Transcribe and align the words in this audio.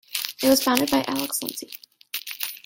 It 0.41 0.49
was 0.49 0.63
founded 0.63 0.89
by 0.89 1.05
Alex 1.07 1.43
Lindsay. 1.43 1.69